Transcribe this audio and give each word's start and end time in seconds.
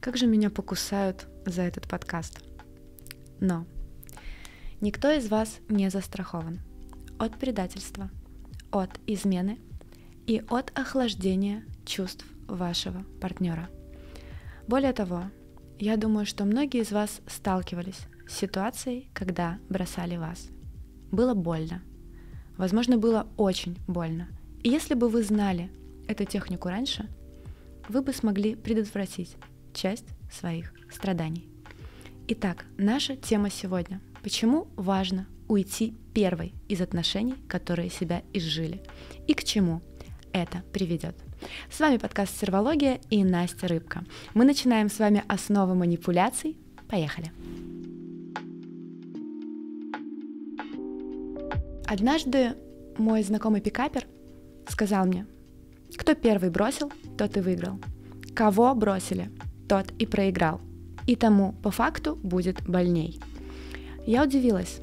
Как 0.00 0.16
же 0.16 0.26
меня 0.26 0.48
покусают 0.48 1.26
за 1.44 1.60
этот 1.60 1.86
подкаст. 1.86 2.42
Но 3.38 3.66
никто 4.80 5.10
из 5.10 5.28
вас 5.28 5.58
не 5.68 5.90
застрахован 5.90 6.60
от 7.18 7.38
предательства, 7.38 8.10
от 8.70 8.98
измены 9.06 9.58
и 10.26 10.42
от 10.48 10.72
охлаждения 10.78 11.64
чувств 11.84 12.24
вашего 12.46 13.04
партнера. 13.20 13.68
Более 14.66 14.94
того, 14.94 15.24
я 15.78 15.98
думаю, 15.98 16.24
что 16.24 16.44
многие 16.46 16.80
из 16.80 16.92
вас 16.92 17.20
сталкивались 17.26 18.06
с 18.26 18.38
ситуацией, 18.38 19.10
когда 19.12 19.58
бросали 19.68 20.16
вас. 20.16 20.48
Было 21.10 21.34
больно. 21.34 21.82
Возможно, 22.56 22.96
было 22.96 23.26
очень 23.36 23.76
больно. 23.86 24.28
И 24.62 24.70
если 24.70 24.94
бы 24.94 25.10
вы 25.10 25.22
знали 25.22 25.70
эту 26.08 26.24
технику 26.24 26.68
раньше, 26.68 27.06
вы 27.88 28.00
бы 28.00 28.14
смогли 28.14 28.54
предотвратить 28.54 29.36
часть 29.72 30.06
своих 30.30 30.72
страданий. 30.90 31.48
Итак, 32.28 32.64
наша 32.78 33.16
тема 33.16 33.50
сегодня. 33.50 34.00
Почему 34.22 34.68
важно 34.76 35.26
уйти 35.48 35.94
первой 36.14 36.54
из 36.68 36.80
отношений, 36.80 37.34
которые 37.48 37.90
себя 37.90 38.22
изжили? 38.32 38.82
И 39.26 39.34
к 39.34 39.42
чему 39.44 39.82
это 40.32 40.62
приведет? 40.72 41.16
С 41.70 41.80
вами 41.80 41.96
подкаст 41.96 42.38
«Сервология» 42.38 43.00
и 43.10 43.24
Настя 43.24 43.66
Рыбка. 43.66 44.04
Мы 44.34 44.44
начинаем 44.44 44.88
с 44.88 44.98
вами 44.98 45.24
основы 45.26 45.74
манипуляций. 45.74 46.56
Поехали! 46.88 47.32
Однажды 51.86 52.54
мой 52.98 53.22
знакомый 53.22 53.60
пикапер 53.60 54.06
сказал 54.68 55.06
мне, 55.06 55.26
кто 55.96 56.14
первый 56.14 56.50
бросил, 56.50 56.92
тот 57.18 57.36
и 57.36 57.40
выиграл. 57.40 57.80
Кого 58.34 58.74
бросили, 58.74 59.30
тот 59.70 59.92
и 60.00 60.06
проиграл. 60.06 60.60
И 61.06 61.14
тому 61.14 61.52
по 61.62 61.70
факту 61.70 62.16
будет 62.16 62.68
больней. 62.68 63.20
Я 64.04 64.24
удивилась, 64.24 64.80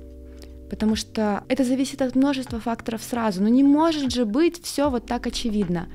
потому 0.70 0.96
что 0.96 1.44
это 1.50 1.66
зависит 1.66 2.02
от 2.02 2.16
множества 2.16 2.62
факторов 2.62 3.04
сразу. 3.04 3.44
Но 3.44 3.50
не 3.50 3.64
может 3.64 4.14
же 4.14 4.24
быть 4.24 4.64
все 4.64 4.90
вот 4.90 5.06
так 5.06 5.28
очевидно. 5.28 5.90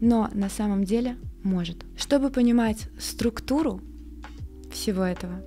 Но 0.00 0.28
на 0.34 0.48
самом 0.48 0.82
деле 0.82 1.16
может. 1.44 1.84
Чтобы 1.96 2.30
понимать 2.30 2.88
структуру 2.98 3.80
всего 4.72 5.04
этого, 5.04 5.40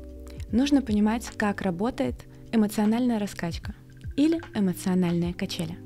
нужно 0.53 0.81
понимать, 0.81 1.29
как 1.35 1.61
работает 1.61 2.15
эмоциональная 2.53 3.19
раскачка 3.19 3.75
или 4.15 4.39
эмоциональные 4.55 5.33
качели. 5.33 5.77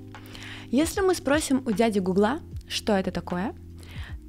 Если 0.69 1.01
мы 1.01 1.15
спросим 1.15 1.63
у 1.65 1.71
дяди 1.71 1.97
Гугла, 1.97 2.39
что 2.67 2.93
это 2.93 3.09
такое, 3.09 3.55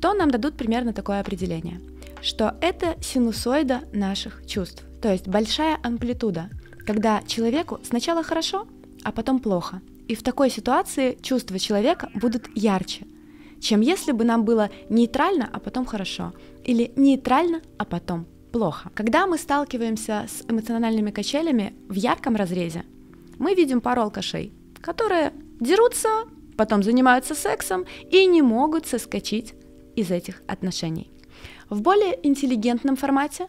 то 0.00 0.14
нам 0.14 0.30
дадут 0.30 0.56
примерно 0.56 0.94
такое 0.94 1.20
определение– 1.20 1.78
что 2.22 2.56
это 2.60 2.96
синусоида 3.00 3.82
наших 3.92 4.46
чувств, 4.46 4.84
то 5.00 5.12
есть 5.12 5.28
большая 5.28 5.78
амплитуда, 5.82 6.50
когда 6.86 7.22
человеку 7.26 7.80
сначала 7.82 8.22
хорошо, 8.22 8.66
а 9.04 9.12
потом 9.12 9.40
плохо. 9.40 9.80
И 10.08 10.14
в 10.14 10.22
такой 10.22 10.50
ситуации 10.50 11.18
чувства 11.20 11.58
человека 11.58 12.10
будут 12.14 12.48
ярче, 12.54 13.06
чем 13.60 13.80
если 13.80 14.12
бы 14.12 14.24
нам 14.24 14.44
было 14.44 14.70
нейтрально, 14.88 15.48
а 15.52 15.60
потом 15.60 15.84
хорошо, 15.84 16.32
или 16.64 16.92
нейтрально, 16.96 17.60
а 17.76 17.84
потом 17.84 18.26
плохо. 18.52 18.90
Когда 18.94 19.26
мы 19.26 19.38
сталкиваемся 19.38 20.26
с 20.28 20.50
эмоциональными 20.50 21.10
качелями 21.10 21.74
в 21.88 21.94
ярком 21.94 22.36
разрезе, 22.36 22.84
мы 23.38 23.54
видим 23.54 23.80
пару 23.80 24.02
алкашей, 24.02 24.52
которые 24.80 25.32
дерутся, 25.60 26.08
потом 26.56 26.82
занимаются 26.82 27.34
сексом 27.34 27.84
и 28.10 28.26
не 28.26 28.42
могут 28.42 28.86
соскочить 28.86 29.54
из 29.94 30.10
этих 30.10 30.42
отношений. 30.46 31.10
В 31.70 31.82
более 31.82 32.18
интеллигентном 32.26 32.96
формате 32.96 33.48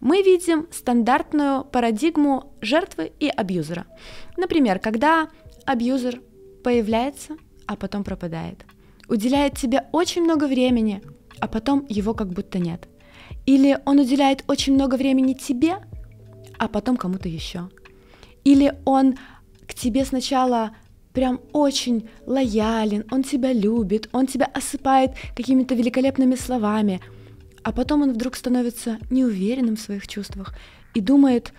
мы 0.00 0.22
видим 0.22 0.66
стандартную 0.72 1.64
парадигму 1.64 2.52
жертвы 2.60 3.12
и 3.20 3.28
абьюзера. 3.28 3.86
Например, 4.36 4.78
когда 4.80 5.28
абьюзер 5.66 6.20
появляется, 6.64 7.36
а 7.66 7.76
потом 7.76 8.02
пропадает. 8.02 8.64
Уделяет 9.08 9.56
тебе 9.56 9.84
очень 9.92 10.22
много 10.22 10.46
времени, 10.46 11.02
а 11.38 11.46
потом 11.46 11.86
его 11.88 12.12
как 12.14 12.28
будто 12.28 12.58
нет. 12.58 12.88
Или 13.46 13.78
он 13.84 14.00
уделяет 14.00 14.44
очень 14.48 14.74
много 14.74 14.96
времени 14.96 15.34
тебе, 15.34 15.76
а 16.58 16.66
потом 16.66 16.96
кому-то 16.96 17.28
еще. 17.28 17.70
Или 18.42 18.74
он 18.84 19.16
к 19.66 19.74
тебе 19.74 20.04
сначала 20.04 20.72
прям 21.12 21.40
очень 21.52 22.08
лоялен, 22.26 23.04
он 23.10 23.22
тебя 23.22 23.52
любит, 23.52 24.08
он 24.12 24.26
тебя 24.26 24.46
осыпает 24.46 25.12
какими-то 25.36 25.76
великолепными 25.76 26.34
словами– 26.34 27.00
а 27.62 27.72
потом 27.72 28.02
он 28.02 28.12
вдруг 28.12 28.36
становится 28.36 28.98
неуверенным 29.10 29.76
в 29.76 29.80
своих 29.80 30.06
чувствах 30.06 30.54
и 30.94 31.00
думает, 31.00 31.52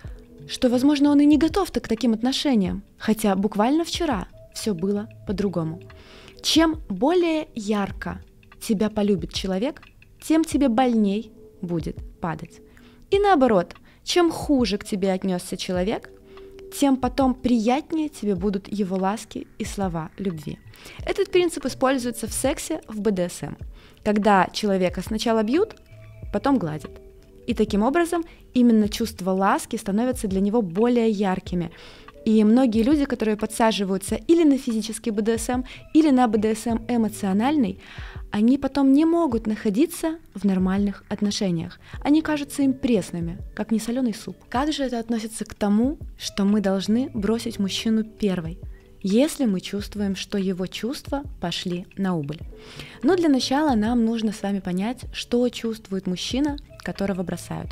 что, 0.47 0.69
возможно, 0.69 1.11
он 1.11 1.19
и 1.21 1.25
не 1.25 1.37
готов 1.37 1.71
к 1.71 1.87
таким 1.87 2.13
отношениям, 2.13 2.83
хотя 2.97 3.35
буквально 3.35 3.85
вчера 3.85 4.27
все 4.53 4.73
было 4.73 5.09
по-другому. 5.27 5.81
Чем 6.41 6.81
более 6.89 7.47
ярко 7.53 8.21
тебя 8.59 8.89
полюбит 8.89 9.33
человек, 9.33 9.81
тем 10.21 10.43
тебе 10.43 10.69
больней 10.69 11.31
будет 11.61 11.97
падать. 12.19 12.61
И 13.11 13.19
наоборот, 13.19 13.75
чем 14.03 14.31
хуже 14.31 14.77
к 14.77 14.85
тебе 14.85 15.11
отнесся 15.11 15.57
человек, 15.57 16.09
тем 16.73 16.97
потом 16.97 17.35
приятнее 17.35 18.09
тебе 18.09 18.35
будут 18.35 18.67
его 18.67 18.95
ласки 18.95 19.47
и 19.57 19.65
слова 19.65 20.09
любви. 20.17 20.57
Этот 21.05 21.29
принцип 21.31 21.65
используется 21.65 22.27
в 22.27 22.33
сексе 22.33 22.81
в 22.87 23.01
БДСМ, 23.01 23.55
когда 24.03 24.47
человека 24.53 25.01
сначала 25.01 25.43
бьют, 25.43 25.75
потом 26.31 26.57
гладит. 26.57 26.91
И 27.47 27.53
таким 27.53 27.83
образом 27.83 28.23
именно 28.53 28.87
чувство 28.87 29.31
ласки 29.31 29.75
становятся 29.75 30.27
для 30.27 30.41
него 30.41 30.61
более 30.61 31.09
яркими. 31.09 31.71
И 32.23 32.43
многие 32.43 32.83
люди, 32.83 33.05
которые 33.05 33.35
подсаживаются 33.35 34.15
или 34.15 34.43
на 34.43 34.57
физический 34.57 35.09
БДСМ, 35.09 35.63
или 35.95 36.11
на 36.11 36.27
БДСМ 36.27 36.77
эмоциональный, 36.87 37.79
они 38.31 38.57
потом 38.57 38.93
не 38.93 39.05
могут 39.05 39.47
находиться 39.47 40.17
в 40.35 40.45
нормальных 40.45 41.03
отношениях. 41.09 41.79
Они 42.03 42.21
кажутся 42.21 42.61
им 42.61 42.73
пресными, 42.73 43.39
как 43.55 43.71
несоленый 43.71 44.13
суп. 44.13 44.37
Как 44.49 44.71
же 44.71 44.83
это 44.83 44.99
относится 44.99 45.45
к 45.45 45.55
тому, 45.55 45.97
что 46.17 46.45
мы 46.45 46.61
должны 46.61 47.09
бросить 47.13 47.59
мужчину 47.59 48.03
первой? 48.03 48.59
Если 49.01 49.45
мы 49.45 49.61
чувствуем, 49.61 50.15
что 50.15 50.37
его 50.37 50.67
чувства 50.67 51.23
пошли 51.39 51.85
на 51.97 52.15
убыль. 52.15 52.39
Но 53.03 53.15
для 53.15 53.29
начала 53.29 53.75
нам 53.75 54.05
нужно 54.05 54.31
с 54.31 54.41
вами 54.41 54.59
понять, 54.59 55.01
что 55.13 55.47
чувствует 55.49 56.07
мужчина, 56.07 56.57
которого 56.83 57.23
бросают. 57.23 57.71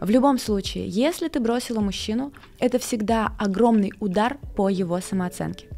В 0.00 0.10
любом 0.10 0.38
случае, 0.38 0.88
если 0.88 1.28
ты 1.28 1.40
бросила 1.40 1.80
мужчину, 1.80 2.32
это 2.58 2.78
всегда 2.78 3.32
огромный 3.38 3.92
удар 3.98 4.36
по 4.54 4.68
его 4.68 5.00
самооценке. 5.00 5.68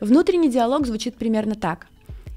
Внутренний 0.00 0.50
диалог 0.50 0.86
звучит 0.86 1.16
примерно 1.16 1.54
так. 1.54 1.86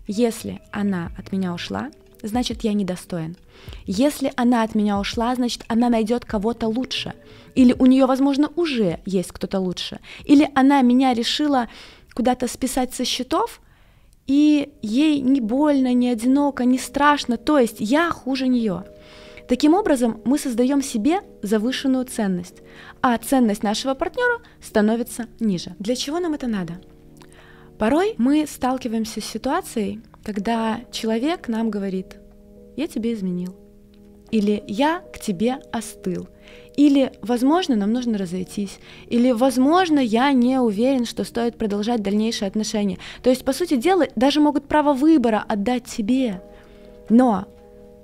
Если 0.07 0.61
она 0.71 1.11
от 1.17 1.31
меня 1.31 1.53
ушла, 1.53 1.89
значит 2.27 2.63
я 2.63 2.73
недостоин. 2.73 3.37
Если 3.85 4.31
она 4.35 4.63
от 4.63 4.75
меня 4.75 4.99
ушла, 4.99 5.33
значит 5.35 5.63
она 5.67 5.89
найдет 5.89 6.25
кого-то 6.25 6.67
лучше. 6.67 7.13
Или 7.55 7.73
у 7.77 7.85
нее, 7.85 8.05
возможно, 8.05 8.49
уже 8.55 8.99
есть 9.05 9.31
кто-то 9.31 9.59
лучше. 9.59 9.99
Или 10.25 10.49
она 10.55 10.81
меня 10.81 11.13
решила 11.13 11.69
куда-то 12.13 12.47
списать 12.47 12.93
со 12.93 13.05
счетов, 13.05 13.61
и 14.27 14.73
ей 14.81 15.21
не 15.21 15.39
больно, 15.39 15.93
не 15.93 16.09
одиноко, 16.09 16.65
не 16.65 16.79
страшно, 16.79 17.37
то 17.37 17.59
есть 17.59 17.77
я 17.79 18.09
хуже 18.09 18.47
нее. 18.47 18.83
Таким 19.47 19.75
образом, 19.75 20.21
мы 20.25 20.39
создаем 20.39 20.81
себе 20.81 21.21
завышенную 21.43 22.05
ценность, 22.05 22.63
а 23.01 23.15
ценность 23.19 23.61
нашего 23.61 23.93
партнера 23.93 24.41
становится 24.61 25.27
ниже. 25.39 25.75
Для 25.77 25.95
чего 25.95 26.19
нам 26.19 26.33
это 26.33 26.47
надо? 26.47 26.81
Порой 27.77 28.15
мы 28.17 28.47
сталкиваемся 28.47 29.21
с 29.21 29.25
ситуацией, 29.25 30.01
когда 30.25 30.81
человек 30.91 31.47
нам 31.47 31.69
говорит, 31.69 32.17
я 32.75 32.87
тебе 32.87 33.13
изменил, 33.13 33.55
или 34.31 34.63
я 34.67 35.03
к 35.13 35.19
тебе 35.19 35.59
остыл, 35.71 36.27
или, 36.75 37.13
возможно, 37.21 37.75
нам 37.75 37.93
нужно 37.93 38.17
разойтись, 38.17 38.79
или, 39.07 39.31
возможно, 39.31 39.99
я 39.99 40.31
не 40.31 40.59
уверен, 40.59 41.05
что 41.05 41.23
стоит 41.23 41.57
продолжать 41.57 42.01
дальнейшие 42.01 42.47
отношения. 42.47 42.97
То 43.21 43.29
есть, 43.29 43.45
по 43.45 43.53
сути 43.53 43.75
дела, 43.75 44.07
даже 44.15 44.41
могут 44.41 44.67
право 44.67 44.93
выбора 44.93 45.45
отдать 45.47 45.85
тебе. 45.85 46.41
Но 47.07 47.45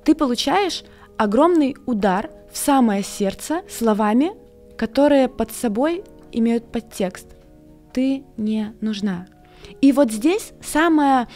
ты 0.05 0.13
получаешь 0.13 0.83
огромный 1.17 1.75
удар 1.87 2.29
в 2.53 2.57
самое 2.57 3.01
сердце 3.03 3.63
словами, 3.67 4.31
которые 4.77 5.27
под 5.27 5.51
собой 5.51 6.03
имеют 6.31 6.71
подтекст. 6.71 7.27
Ты 7.93 8.23
не 8.37 8.73
нужна. 8.79 9.27
И 9.81 9.91
вот 9.91 10.11
здесь 10.11 10.53
самая 10.61 11.27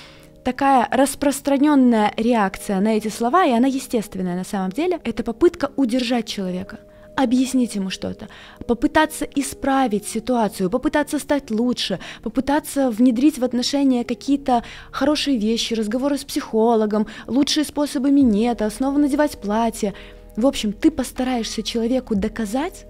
такая 0.46 0.88
распространенная 0.92 2.14
реакция 2.16 2.80
на 2.80 2.96
эти 2.96 3.10
слова, 3.10 3.46
и 3.46 3.52
она 3.52 3.68
естественная 3.68 4.38
на 4.38 4.46
самом 4.46 4.72
деле, 4.72 5.02
это 5.04 5.24
попытка 5.24 5.72
удержать 5.76 6.28
человека 6.28 6.80
объяснить 7.18 7.76
ему 7.76 7.90
что-то, 7.90 8.28
попытаться 8.68 9.24
исправить 9.24 10.06
ситуацию, 10.06 10.70
попытаться 10.70 11.18
стать 11.18 11.50
лучше, 11.50 11.98
попытаться 12.22 12.92
внедрить 12.92 13.40
в 13.40 13.46
отношения 13.46 14.04
какие-то 14.04 14.66
хорошие 14.92 15.38
вещи, 15.38 15.74
разговоры 15.76 16.18
с 16.18 16.26
психологом, 16.26 17.08
лучшие 17.26 17.64
способы 17.64 18.12
минета, 18.12 18.70
снова 18.70 18.98
надевать 18.98 19.38
платье. 19.40 19.94
В 20.36 20.46
общем, 20.46 20.74
ты 20.74 20.92
постараешься 20.92 21.64
человеку 21.64 22.16
доказать, 22.16 22.86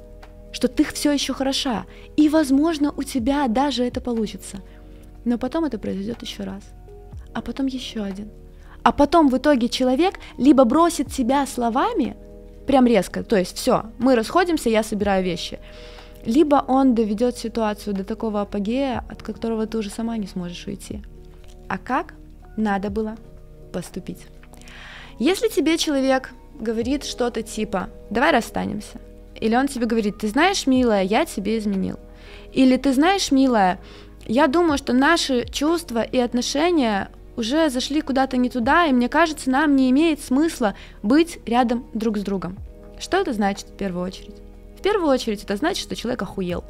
что 0.52 0.68
ты 0.70 0.84
все 0.86 1.12
еще 1.12 1.34
хороша, 1.34 1.86
и, 2.18 2.28
возможно, 2.28 2.92
у 2.98 3.04
тебя 3.04 3.48
даже 3.48 3.84
это 3.84 4.02
получится. 4.02 4.64
Но 5.24 5.38
потом 5.38 5.66
это 5.66 5.78
произойдет 5.78 6.24
еще 6.24 6.42
раз, 6.46 6.64
а 7.36 7.42
потом 7.42 7.68
еще 7.68 8.02
один. 8.02 8.30
А 8.82 8.92
потом 8.92 9.30
в 9.30 9.38
итоге 9.38 9.68
человек 9.68 10.16
либо 10.38 10.64
бросит 10.64 11.12
тебя 11.12 11.46
словами, 11.46 12.16
прям 12.66 12.88
резко, 12.88 13.24
то 13.24 13.36
есть 13.36 13.58
все, 13.58 13.84
мы 14.00 14.16
расходимся, 14.16 14.70
я 14.70 14.84
собираю 14.84 15.24
вещи, 15.24 15.60
либо 16.26 16.64
он 16.68 16.96
доведет 16.96 17.38
ситуацию 17.38 17.94
до 17.94 18.04
такого 18.04 18.42
апогея, 18.42 19.04
от 19.10 19.22
которого 19.22 19.68
ты 19.68 19.78
уже 19.78 19.90
сама 19.90 20.18
не 20.18 20.28
сможешь 20.28 20.66
уйти. 20.66 21.02
А 21.68 21.78
как 21.78 22.14
надо 22.58 22.90
было 22.90 23.18
поступить? 23.74 24.26
Если 25.20 25.50
тебе 25.50 25.78
человек 25.78 26.32
говорит 26.60 27.04
что-то 27.04 27.44
типа 27.44 27.90
«давай 28.10 28.32
расстанемся», 28.32 29.00
или 29.42 29.56
он 29.56 29.68
тебе 29.68 29.88
говорит 29.88 30.20
«ты 30.20 30.30
знаешь, 30.30 30.68
милая, 30.68 31.04
я 31.04 31.26
тебе 31.26 31.58
изменил», 31.58 32.00
или 32.54 32.78
«ты 32.78 32.94
знаешь, 32.94 33.32
милая, 33.32 33.80
я 34.26 34.48
думаю, 34.48 34.78
что 34.78 34.94
наши 34.94 35.46
чувства 35.52 36.02
и 36.02 36.18
отношения 36.18 37.10
уже 37.38 37.70
зашли 37.70 38.02
куда-то 38.02 38.38
не 38.38 38.50
туда, 38.50 38.86
и 38.86 38.94
мне 38.94 39.10
кажется, 39.10 39.50
нам 39.50 39.76
не 39.76 39.90
имеет 39.92 40.22
смысла 40.22 40.76
быть 41.04 41.40
рядом 41.46 41.86
друг 41.94 42.18
с 42.18 42.22
другом». 42.22 42.58
Что 43.00 43.18
это 43.18 43.34
значит 43.34 43.68
в 43.68 43.74
первую 43.78 44.06
очередь? 44.06 44.36
В 44.78 44.82
первую 44.82 45.10
очередь 45.10 45.44
это 45.44 45.56
значит, 45.56 45.84
что 45.84 45.96
человек 45.96 46.22
охуел. 46.22 46.64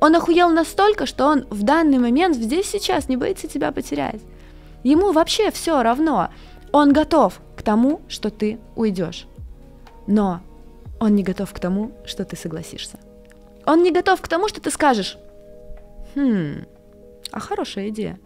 Он 0.00 0.14
охуел 0.14 0.50
настолько, 0.50 1.06
что 1.06 1.26
он 1.26 1.46
в 1.50 1.62
данный 1.62 1.98
момент, 1.98 2.36
здесь 2.36 2.68
сейчас, 2.68 3.08
не 3.08 3.16
боится 3.16 3.48
тебя 3.48 3.72
потерять. 3.72 4.20
Ему 4.84 5.12
вообще 5.12 5.50
все 5.50 5.82
равно. 5.82 6.28
Он 6.70 6.92
готов 6.92 7.40
к 7.56 7.62
тому, 7.62 8.00
что 8.08 8.30
ты 8.30 8.58
уйдешь. 8.76 9.26
Но 10.06 10.40
он 11.00 11.14
не 11.14 11.22
готов 11.22 11.52
к 11.52 11.58
тому, 11.58 11.92
что 12.04 12.24
ты 12.24 12.36
согласишься. 12.36 12.98
Он 13.66 13.82
не 13.82 13.90
готов 13.90 14.20
к 14.20 14.28
тому, 14.28 14.48
что 14.48 14.60
ты 14.60 14.70
скажешь, 14.70 15.18
хм, 16.14 16.64
а 17.32 17.40
хорошая 17.40 17.88
идея. 17.88 18.18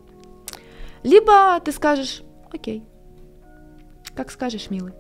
Либо 1.03 1.61
ты 1.61 1.73
скажешь, 1.73 2.23
окей, 2.53 2.85
как 4.15 4.31
скажешь, 4.31 4.71
милый. 4.71 4.93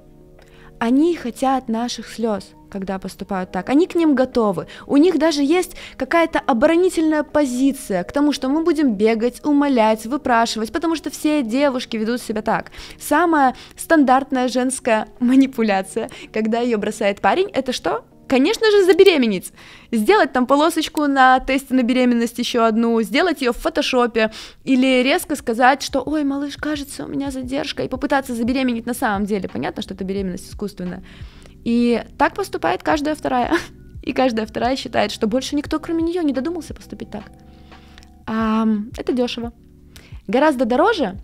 Они 0.78 1.14
хотят 1.14 1.69
наших 1.69 2.08
слез, 2.08 2.50
когда 2.69 2.99
поступают 2.99 3.52
так. 3.52 3.69
Они 3.69 3.87
к 3.87 3.94
ним 3.94 4.16
готовы. 4.16 4.66
У 4.87 4.96
них 4.96 5.16
даже 5.16 5.43
есть 5.43 5.76
какая-то 5.96 6.40
оборонительная 6.40 7.22
позиция 7.22 8.02
к 8.02 8.10
тому, 8.10 8.32
что 8.32 8.49
мы 8.49 8.64
будем 8.64 8.94
бегать, 8.94 9.44
умолять, 9.44 10.06
выпрашивать, 10.06 10.72
потому 10.72 10.96
что 10.96 11.10
все 11.10 11.43
девушки 11.43 11.96
ведут 11.96 12.20
себя 12.20 12.43
так. 12.43 12.72
Самая 12.99 13.54
стандартная 13.76 14.49
женская 14.49 15.06
манипуляция, 15.20 16.10
когда 16.32 16.58
ее 16.58 16.78
бросает 16.78 17.20
парень, 17.20 17.49
это 17.52 17.72
что? 17.72 18.04
Конечно 18.32 18.70
же, 18.70 18.87
забеременеть. 18.87 19.52
Сделать 19.90 20.32
там 20.32 20.46
полосочку 20.46 21.06
на 21.06 21.38
тесте 21.40 21.75
на 21.75 21.82
беременность 21.82 22.38
еще 22.38 22.64
одну, 22.64 23.02
сделать 23.02 23.43
ее 23.43 23.52
в 23.52 23.58
фотошопе, 23.58 24.32
или 24.64 25.02
резко 25.02 25.37
сказать, 25.37 25.82
что 25.82 26.00
«Ой, 26.00 26.25
малыш, 26.25 26.56
кажется, 26.56 27.05
у 27.05 27.08
меня 27.08 27.31
задержка», 27.31 27.82
и 27.82 27.88
попытаться 27.88 28.34
забеременеть 28.34 28.87
на 28.87 28.94
самом 28.94 29.26
деле. 29.26 29.50
Понятно, 29.50 29.82
что 29.82 29.93
это 29.93 30.05
беременность 30.05 30.49
искусственная. 30.49 31.05
И 31.62 32.02
так 32.17 32.34
поступает 32.34 32.82
каждая 32.82 33.14
вторая. 33.14 33.52
И 34.02 34.14
каждая 34.14 34.46
вторая 34.46 34.76
считает, 34.76 35.12
что 35.12 35.26
больше 35.26 35.55
никто, 35.55 35.78
кроме 35.78 36.02
нее, 36.02 36.25
не 36.25 36.32
додумался 36.32 36.73
поступить 36.73 37.11
так. 37.11 37.25
А, 38.26 38.67
это 38.96 39.12
дешево. 39.12 39.52
Гораздо 40.26 40.64
дороже 40.64 41.19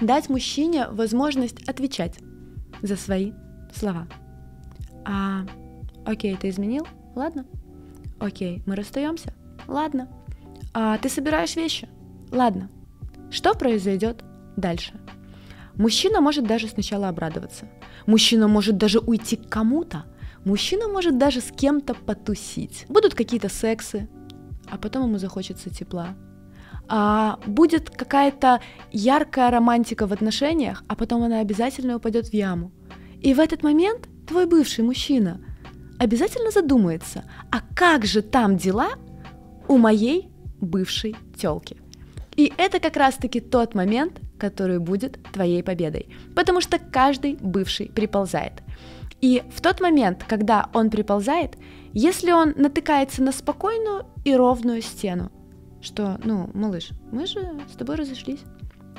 дать 0.00 0.30
мужчине 0.30 0.86
возможность 0.92 1.68
отвечать 1.68 2.20
за 2.80 2.96
свои 2.96 3.32
слова. 3.74 4.08
А 5.04 5.44
Окей, 6.08 6.34
ты 6.36 6.48
изменил? 6.48 6.86
Ладно. 7.14 7.44
Окей, 8.18 8.62
мы 8.64 8.76
расстаемся? 8.76 9.34
Ладно. 9.66 10.08
А 10.72 10.96
ты 10.96 11.10
собираешь 11.10 11.54
вещи? 11.54 11.86
Ладно. 12.30 12.70
Что 13.30 13.52
произойдет 13.52 14.24
дальше? 14.56 14.94
Мужчина 15.74 16.22
может 16.22 16.46
даже 16.46 16.66
сначала 16.66 17.10
обрадоваться. 17.10 17.66
Мужчина 18.06 18.48
может 18.48 18.78
даже 18.78 19.00
уйти 19.00 19.36
к 19.36 19.50
кому-то. 19.50 20.06
Мужчина 20.46 20.88
может 20.88 21.18
даже 21.18 21.42
с 21.42 21.52
кем-то 21.52 21.92
потусить. 21.92 22.86
Будут 22.88 23.14
какие-то 23.14 23.50
сексы, 23.50 24.08
а 24.70 24.78
потом 24.78 25.08
ему 25.08 25.18
захочется 25.18 25.68
тепла. 25.68 26.16
А 26.88 27.38
будет 27.46 27.90
какая-то 27.90 28.62
яркая 28.92 29.50
романтика 29.50 30.06
в 30.06 30.14
отношениях, 30.14 30.84
а 30.88 30.96
потом 30.96 31.22
она 31.22 31.40
обязательно 31.40 31.96
упадет 31.96 32.28
в 32.28 32.32
яму. 32.32 32.72
И 33.20 33.34
в 33.34 33.40
этот 33.40 33.62
момент 33.62 34.08
твой 34.26 34.46
бывший 34.46 34.84
мужчина 34.84 35.42
обязательно 35.98 36.50
задумается, 36.50 37.24
а 37.50 37.60
как 37.74 38.04
же 38.04 38.22
там 38.22 38.56
дела 38.56 38.90
у 39.66 39.78
моей 39.78 40.28
бывшей 40.60 41.16
телки? 41.36 41.76
И 42.36 42.52
это 42.56 42.78
как 42.78 42.96
раз-таки 42.96 43.40
тот 43.40 43.74
момент, 43.74 44.20
который 44.38 44.78
будет 44.78 45.18
твоей 45.32 45.62
победой, 45.62 46.08
потому 46.36 46.60
что 46.60 46.78
каждый 46.78 47.34
бывший 47.34 47.86
приползает. 47.86 48.62
И 49.20 49.42
в 49.50 49.60
тот 49.60 49.80
момент, 49.80 50.24
когда 50.28 50.68
он 50.72 50.90
приползает, 50.90 51.56
если 51.92 52.30
он 52.30 52.54
натыкается 52.56 53.22
на 53.22 53.32
спокойную 53.32 54.06
и 54.24 54.34
ровную 54.34 54.82
стену, 54.82 55.32
что, 55.80 56.20
ну, 56.24 56.50
малыш, 56.54 56.90
мы 57.10 57.26
же 57.26 57.40
с 57.72 57.76
тобой 57.76 57.96
разошлись. 57.96 58.40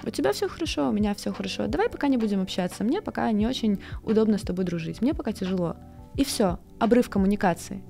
У 0.04 0.10
тебя 0.10 0.31
все 0.31 0.48
хорошо, 0.48 0.90
у 0.90 0.92
меня 0.92 1.13
все 1.13 1.31
хорошо. 1.31 1.68
Давай 1.68 1.90
пока 1.90 2.07
не 2.07 2.18
будем 2.18 2.42
общаться. 2.42 2.84
Мне 2.84 3.02
пока 3.02 3.31
не 3.31 3.48
очень 3.48 3.81
удобно 4.04 4.38
с 4.38 4.42
тобой 4.42 4.66
дружить. 4.66 5.02
Мне 5.02 5.13
пока 5.13 5.31
тяжело. 5.34 5.75
И 6.16 6.24
все, 6.24 6.60
обрыв 6.80 7.10
коммуникации. 7.10 7.84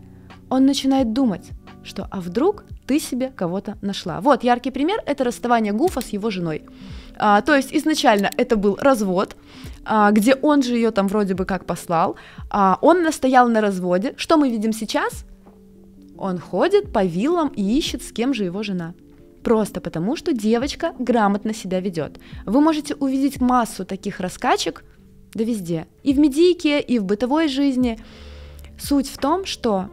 Он 0.50 0.66
начинает 0.66 1.14
думать, 1.14 1.50
что 1.84 2.08
а 2.10 2.20
вдруг 2.20 2.66
ты 2.88 3.00
себе 3.00 3.30
кого-то 3.30 3.78
нашла. 3.82 4.20
Вот 4.20 4.44
яркий 4.44 4.72
пример– 4.72 5.00
это 5.06 5.24
расставание 5.24 5.74
Гуфа 5.74 6.02
с 6.02 6.10
его 6.10 6.30
женой. 6.32 6.64
А, 7.18 7.42
то 7.42 7.56
есть 7.56 7.70
изначально 7.72 8.32
это 8.38 8.56
был 8.56 8.78
развод, 8.82 9.36
а, 9.86 10.12
где 10.12 10.36
он 10.36 10.64
же 10.64 10.76
ее 10.76 10.92
там 10.92 11.08
вроде 11.08 11.36
бы 11.36 11.46
как 11.46 11.66
послал. 11.66 12.16
А, 12.50 12.80
он 12.82 13.04
настоял 13.04 13.48
на 13.48 13.62
разводе. 13.62 14.14
Что 14.18 14.38
мы 14.38 14.50
видим 14.50 14.74
сейчас? 14.74 15.26
Он 16.18 16.40
ходит 16.40 16.92
по 16.92 17.06
виллам 17.06 17.50
и 17.50 17.78
ищет, 17.78 18.02
с 18.04 18.12
кем 18.12 18.34
же 18.34 18.46
его 18.46 18.64
жена. 18.64 18.94
Просто 19.44 19.80
потому, 19.82 20.16
что 20.16 20.34
девочка 20.34 20.94
грамотно 21.00 21.54
себя 21.54 21.80
ведет. 21.80 22.20
Вы 22.46 22.60
можете 22.60 22.96
увидеть 22.96 23.40
массу 23.40 23.86
таких 23.86 24.20
раскачек– 24.20 24.84
да 25.34 25.44
везде. 25.44 25.88
И 26.04 26.14
в 26.14 26.20
медийке, 26.20 26.80
и 26.80 27.00
в 27.00 27.04
бытовой 27.04 27.48
жизни. 27.48 28.00
Суть 28.78 29.10
в 29.10 29.18
том, 29.18 29.46
что 29.46 29.90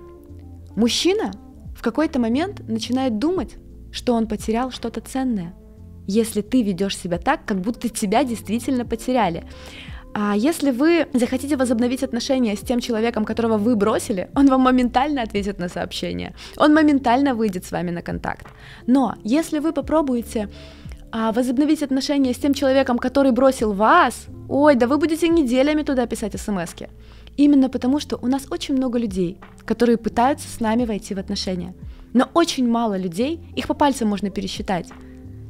мужчина 0.76 1.32
в 1.76 1.82
какой-то 1.82 2.18
момент 2.18 2.66
начинает 2.68 3.18
думать, 3.18 3.56
что 3.92 4.14
он 4.14 4.26
потерял 4.26 4.70
что-то 4.70 5.00
ценное, 5.00 5.54
если 6.06 6.40
ты 6.40 6.62
ведешь 6.62 6.96
себя 6.96 7.18
так, 7.18 7.44
как 7.44 7.60
будто 7.60 7.88
тебя 7.88 8.24
действительно 8.24 8.84
потеряли. 8.84 9.44
А 10.18 10.34
если 10.34 10.70
вы 10.70 11.08
захотите 11.12 11.56
возобновить 11.56 12.02
отношения 12.02 12.56
с 12.56 12.60
тем 12.60 12.80
человеком, 12.80 13.26
которого 13.26 13.58
вы 13.58 13.76
бросили, 13.76 14.30
он 14.34 14.46
вам 14.46 14.62
моментально 14.62 15.22
ответит 15.22 15.58
на 15.58 15.68
сообщение, 15.68 16.34
он 16.56 16.72
моментально 16.72 17.34
выйдет 17.34 17.66
с 17.66 17.70
вами 17.70 17.90
на 17.90 18.00
контакт. 18.00 18.46
Но 18.86 19.14
если 19.24 19.58
вы 19.58 19.72
попробуете 19.72 20.48
а, 21.12 21.32
возобновить 21.32 21.82
отношения 21.82 22.32
с 22.32 22.38
тем 22.38 22.54
человеком, 22.54 22.98
который 22.98 23.32
бросил 23.32 23.72
вас, 23.72 24.26
ой, 24.48 24.74
да 24.74 24.86
вы 24.86 24.98
будете 24.98 25.28
неделями 25.28 25.82
туда 25.82 26.06
писать 26.06 26.40
смс 26.40 26.74
-ки. 26.74 26.88
Именно 27.36 27.68
потому, 27.68 28.00
что 28.00 28.18
у 28.22 28.26
нас 28.26 28.46
очень 28.50 28.76
много 28.76 28.98
людей, 28.98 29.38
которые 29.66 29.96
пытаются 29.96 30.48
с 30.48 30.60
нами 30.60 30.86
войти 30.86 31.14
в 31.14 31.18
отношения. 31.18 31.74
Но 32.14 32.28
очень 32.34 32.68
мало 32.68 32.98
людей, 32.98 33.40
их 33.56 33.66
по 33.66 33.74
пальцам 33.74 34.08
можно 34.08 34.30
пересчитать, 34.30 34.88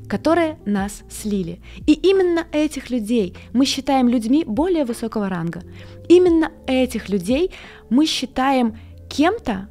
которые 0.08 0.56
нас 0.66 1.02
слили. 1.10 1.60
И 1.86 1.92
именно 1.92 2.44
этих 2.52 2.90
людей 2.90 3.34
мы 3.52 3.66
считаем 3.66 4.08
людьми 4.08 4.44
более 4.46 4.84
высокого 4.84 5.28
ранга. 5.28 5.62
Именно 6.08 6.50
этих 6.66 7.08
людей 7.08 7.50
мы 7.90 8.06
считаем 8.06 8.76
кем-то 9.08 9.68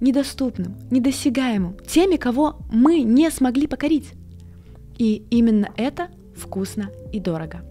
недоступным, 0.00 0.76
недосягаемым, 0.90 1.76
теми, 1.86 2.16
кого 2.16 2.56
мы 2.72 3.02
не 3.02 3.30
смогли 3.30 3.66
покорить. 3.66 4.14
И 4.98 5.22
именно 5.30 5.70
это 5.76 6.08
вкусно 6.36 6.90
и 7.12 7.20
дорого. 7.20 7.64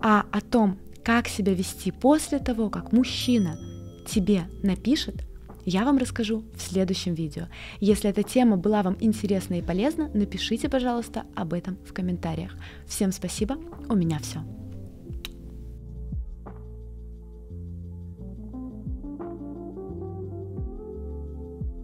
А 0.00 0.24
о 0.30 0.40
том, 0.40 0.78
как 1.04 1.28
себя 1.28 1.54
вести 1.54 1.90
после 1.92 2.38
того, 2.38 2.70
как 2.70 2.92
мужчина 2.92 3.58
тебе 4.06 4.44
напишет, 4.62 5.24
я 5.64 5.84
вам 5.84 5.98
расскажу 5.98 6.44
в 6.54 6.62
следующем 6.62 7.14
видео. 7.14 7.46
Если 7.80 8.08
эта 8.08 8.22
тема 8.22 8.56
была 8.56 8.82
вам 8.82 8.96
интересна 9.00 9.54
и 9.54 9.62
полезна, 9.62 10.08
напишите, 10.14 10.68
пожалуйста, 10.68 11.24
об 11.34 11.52
этом 11.52 11.76
в 11.84 11.92
комментариях. 11.92 12.56
Всем 12.86 13.10
спасибо, 13.10 13.56
у 13.88 13.96
меня 13.96 14.20
все. 14.20 14.55